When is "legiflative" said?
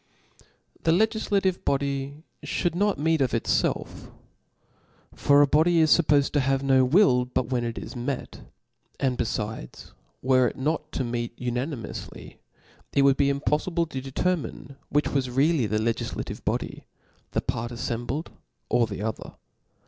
0.91-1.63, 15.77-16.43